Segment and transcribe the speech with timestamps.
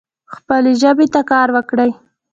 [0.35, 1.91] خپلي ژبي ته کار وکړئ.